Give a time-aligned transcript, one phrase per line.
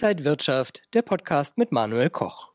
[0.00, 2.50] Inside Wirtschaft, der Podcast mit Manuel Koch.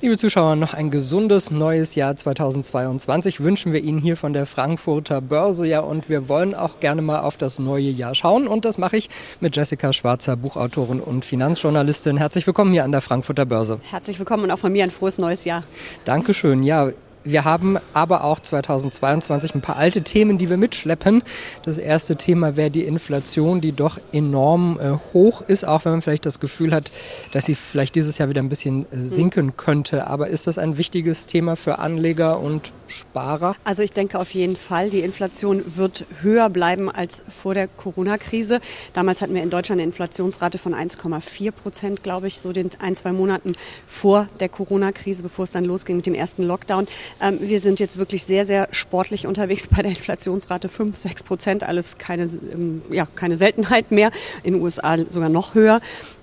[0.00, 5.20] Liebe Zuschauer, noch ein gesundes neues Jahr 2022 wünschen wir Ihnen hier von der Frankfurter
[5.20, 5.66] Börse.
[5.66, 8.48] Ja, und wir wollen auch gerne mal auf das neue Jahr schauen.
[8.48, 9.10] Und das mache ich
[9.40, 12.16] mit Jessica Schwarzer, Buchautorin und Finanzjournalistin.
[12.16, 13.78] Herzlich willkommen hier an der Frankfurter Börse.
[13.82, 15.64] Herzlich willkommen und auch von mir ein frohes neues Jahr.
[16.06, 16.62] Dankeschön.
[16.62, 16.92] Ja,
[17.26, 21.22] wir haben aber auch 2022 ein paar alte Themen, die wir mitschleppen.
[21.64, 26.02] Das erste Thema wäre die Inflation, die doch enorm äh, hoch ist, auch wenn man
[26.02, 26.90] vielleicht das Gefühl hat,
[27.32, 30.06] dass sie vielleicht dieses Jahr wieder ein bisschen äh, sinken könnte.
[30.06, 33.56] Aber ist das ein wichtiges Thema für Anleger und Sparer?
[33.64, 38.60] Also ich denke auf jeden Fall, die Inflation wird höher bleiben als vor der Corona-Krise.
[38.92, 42.94] Damals hatten wir in Deutschland eine Inflationsrate von 1,4 Prozent, glaube ich, so den ein,
[42.94, 43.54] zwei Monaten
[43.86, 46.86] vor der Corona-Krise, bevor es dann losging mit dem ersten Lockdown.
[47.20, 51.64] Ähm, wir sind jetzt wirklich sehr, sehr sportlich unterwegs bei der Inflationsrate 5, 6 Prozent.
[51.64, 54.10] Alles keine, ähm, ja, keine Seltenheit mehr.
[54.42, 55.80] In den USA sogar noch höher.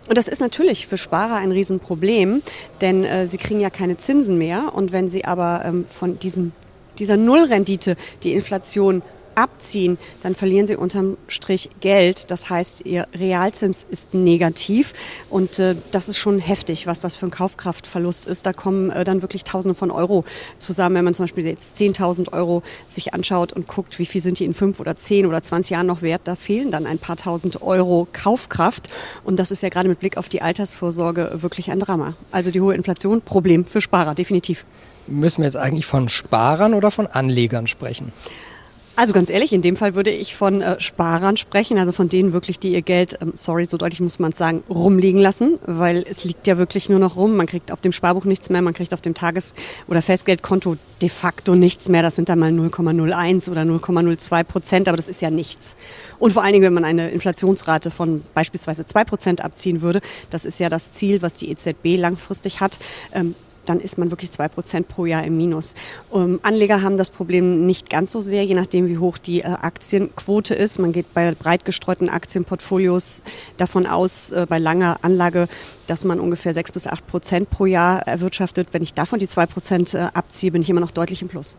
[0.07, 2.41] Und das ist natürlich für Sparer ein Riesenproblem,
[2.81, 4.73] denn äh, sie kriegen ja keine Zinsen mehr.
[4.73, 6.51] Und wenn sie aber ähm, von diesem,
[6.99, 9.01] dieser Nullrendite die Inflation
[9.35, 12.31] abziehen, dann verlieren sie unterm Strich Geld.
[12.31, 14.93] Das heißt, ihr Realzins ist negativ
[15.29, 18.45] und äh, das ist schon heftig, was das für ein Kaufkraftverlust ist.
[18.45, 20.23] Da kommen äh, dann wirklich Tausende von Euro
[20.57, 20.95] zusammen.
[20.95, 24.45] Wenn man zum Beispiel jetzt 10.000 Euro sich anschaut und guckt, wie viel sind die
[24.45, 27.61] in fünf oder zehn oder 20 Jahren noch wert, da fehlen dann ein paar tausend
[27.61, 28.89] Euro Kaufkraft.
[29.23, 32.15] Und das ist ja gerade mit Blick auf die Altersvorsorge wirklich ein Drama.
[32.31, 34.65] Also die hohe Inflation, Problem für Sparer, definitiv.
[35.07, 38.13] Müssen wir jetzt eigentlich von Sparern oder von Anlegern sprechen?
[38.95, 42.31] Also ganz ehrlich, in dem Fall würde ich von äh, Sparern sprechen, also von denen
[42.31, 46.03] wirklich, die ihr Geld, ähm, sorry, so deutlich muss man es sagen, rumliegen lassen, weil
[46.07, 47.35] es liegt ja wirklich nur noch rum.
[47.35, 49.55] Man kriegt auf dem Sparbuch nichts mehr, man kriegt auf dem Tages-
[49.87, 52.03] oder Festgeldkonto de facto nichts mehr.
[52.03, 55.75] Das sind dann mal 0,01 oder 0,02 Prozent, aber das ist ja nichts.
[56.19, 60.45] Und vor allen Dingen, wenn man eine Inflationsrate von beispielsweise 2 Prozent abziehen würde, das
[60.45, 62.77] ist ja das Ziel, was die EZB langfristig hat,
[63.11, 63.33] ähm,
[63.65, 65.73] dann ist man wirklich zwei Prozent pro Jahr im Minus.
[66.13, 69.45] Ähm, Anleger haben das Problem nicht ganz so sehr, je nachdem, wie hoch die äh,
[69.45, 70.79] Aktienquote ist.
[70.79, 73.23] Man geht bei breit gestreuten Aktienportfolios
[73.57, 75.47] davon aus, äh, bei langer Anlage,
[75.87, 78.69] dass man ungefähr sechs bis acht Prozent pro Jahr erwirtschaftet.
[78.71, 81.57] Wenn ich davon die zwei Prozent äh, abziehe, bin ich immer noch deutlich im Plus.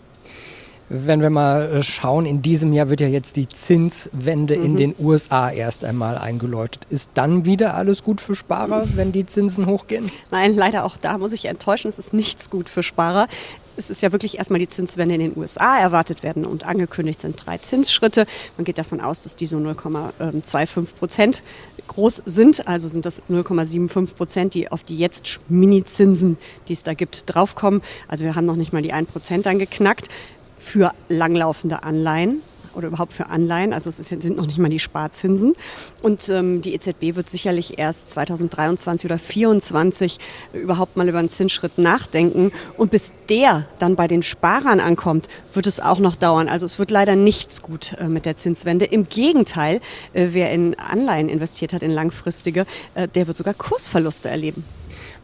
[0.90, 4.64] Wenn wir mal äh, schauen, in diesem Jahr wird ja jetzt die Zinswende mhm.
[4.64, 6.86] in den USA erst einmal eingeläutet.
[6.90, 10.10] Ist dann wieder alles gut für Sparer, wenn die Zinsen hochgehen?
[10.30, 11.88] Nein, leider auch da muss ich enttäuschen.
[11.88, 13.28] Es ist nichts gut für Sparer.
[13.76, 17.44] Es ist ja wirklich erstmal die Zinswende in den USA erwartet werden und angekündigt sind
[17.44, 18.26] drei Zinsschritte.
[18.56, 21.42] Man geht davon aus, dass die so 0,25 Prozent
[21.88, 22.68] groß sind.
[22.68, 26.36] Also sind das 0,75 Prozent, die auf die jetzt Mini-Zinsen,
[26.68, 27.82] die es da gibt, draufkommen.
[28.06, 30.08] Also wir haben noch nicht mal die 1 Prozent dann geknackt
[30.64, 32.42] für langlaufende Anleihen
[32.76, 33.72] oder überhaupt für Anleihen.
[33.72, 35.54] Also es sind noch nicht mal die Sparzinsen.
[36.02, 40.18] Und ähm, die EZB wird sicherlich erst 2023 oder 2024
[40.52, 42.52] überhaupt mal über einen Zinsschritt nachdenken.
[42.76, 46.48] Und bis der dann bei den Sparern ankommt, wird es auch noch dauern.
[46.48, 48.84] Also es wird leider nichts gut äh, mit der Zinswende.
[48.86, 49.80] Im Gegenteil,
[50.12, 54.64] äh, wer in Anleihen investiert hat, in langfristige, äh, der wird sogar Kursverluste erleben.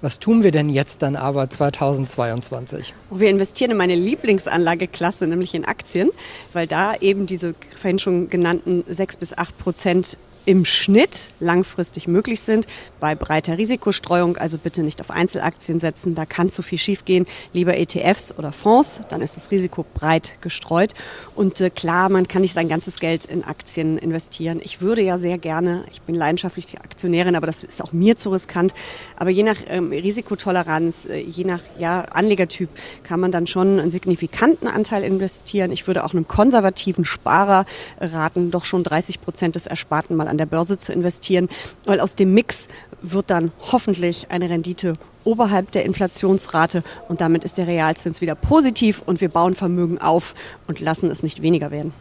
[0.02, 2.94] Was tun wir denn jetzt dann aber 2022?
[3.10, 6.08] Wir investieren in meine Lieblingsanlageklasse, nämlich in Aktien,
[6.54, 10.16] weil da eben diese vorhin schon genannten 6 bis 8 Prozent
[10.46, 12.66] im Schnitt langfristig möglich sind.
[12.98, 17.26] Bei breiter Risikostreuung, also bitte nicht auf Einzelaktien setzen, da kann zu viel schiefgehen.
[17.52, 20.94] Lieber ETFs oder Fonds, dann ist das Risiko breit gestreut.
[21.34, 24.60] Und äh, klar, man kann nicht sein ganzes Geld in Aktien investieren.
[24.62, 28.30] Ich würde ja sehr gerne, ich bin leidenschaftliche Aktionärin, aber das ist auch mir zu
[28.30, 28.72] riskant.
[29.16, 32.68] Aber je nach ähm, Risikotoleranz, äh, je nach ja, Anlegertyp
[33.02, 35.72] kann man dann schon einen signifikanten Anteil investieren.
[35.72, 37.64] Ich würde auch einem konservativen Sparer
[38.00, 41.48] raten, doch schon 30 Prozent des Ersparten mal an der Börse zu investieren,
[41.84, 42.68] weil aus dem Mix
[43.02, 49.02] wird dann hoffentlich eine Rendite oberhalb der Inflationsrate und damit ist der Realzins wieder positiv
[49.04, 50.34] und wir bauen Vermögen auf
[50.66, 51.92] und lassen es nicht weniger werden.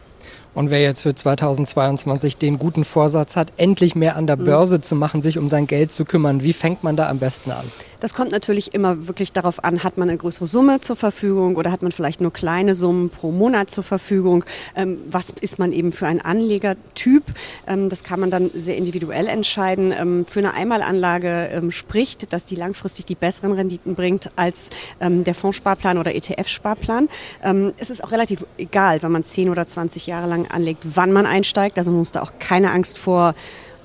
[0.54, 4.44] Und wer jetzt für 2022 den guten Vorsatz hat, endlich mehr an der mhm.
[4.44, 7.50] Börse zu machen, sich um sein Geld zu kümmern, wie fängt man da am besten
[7.52, 7.64] an?
[8.00, 11.70] Das kommt natürlich immer wirklich darauf an, hat man eine größere Summe zur Verfügung oder
[11.70, 14.44] hat man vielleicht nur kleine Summen pro Monat zur Verfügung?
[14.74, 17.24] Ähm, was ist man eben für ein Anlegertyp?
[17.66, 19.92] Ähm, das kann man dann sehr individuell entscheiden.
[19.92, 24.70] Ähm, für eine Einmalanlage ähm, spricht, dass die langfristig die besseren Renditen bringt als
[25.00, 27.08] ähm, der Fondssparplan oder ETF-Sparplan.
[27.44, 31.12] Ähm, es ist auch relativ egal, wenn man 10 oder 20 Jahre lang anlegt, wann
[31.12, 31.78] man einsteigt.
[31.78, 33.34] Also man muss da auch keine Angst vor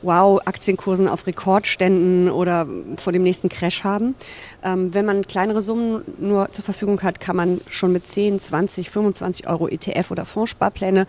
[0.05, 2.67] wow, Aktienkursen auf Rekordständen oder
[2.97, 4.15] vor dem nächsten Crash haben.
[4.63, 8.89] Ähm, wenn man kleinere Summen nur zur Verfügung hat, kann man schon mit 10, 20,
[8.89, 11.07] 25 Euro ETF oder Fondssparpläne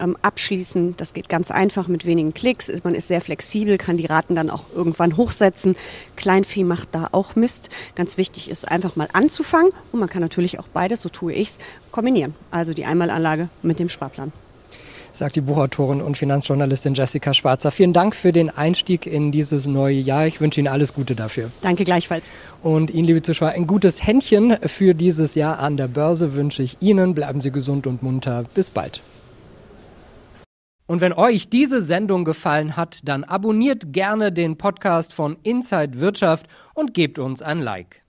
[0.00, 0.96] ähm, abschließen.
[0.96, 2.72] Das geht ganz einfach mit wenigen Klicks.
[2.84, 5.76] Man ist sehr flexibel, kann die Raten dann auch irgendwann hochsetzen.
[6.16, 7.70] Kleinvieh macht da auch Mist.
[7.94, 11.48] Ganz wichtig ist einfach mal anzufangen und man kann natürlich auch beides, so tue ich
[11.48, 11.58] es,
[11.90, 12.34] kombinieren.
[12.50, 14.32] Also die Einmalanlage mit dem Sparplan
[15.12, 17.70] sagt die Buchautorin und Finanzjournalistin Jessica Schwarzer.
[17.70, 20.26] Vielen Dank für den Einstieg in dieses neue Jahr.
[20.26, 21.50] Ich wünsche Ihnen alles Gute dafür.
[21.62, 22.30] Danke gleichfalls.
[22.62, 26.76] Und Ihnen, liebe Zuschauer, ein gutes Händchen für dieses Jahr an der Börse wünsche ich
[26.80, 27.14] Ihnen.
[27.14, 28.44] Bleiben Sie gesund und munter.
[28.54, 29.00] Bis bald.
[30.86, 36.46] Und wenn euch diese Sendung gefallen hat, dann abonniert gerne den Podcast von Inside Wirtschaft
[36.72, 38.02] und gebt uns ein Like.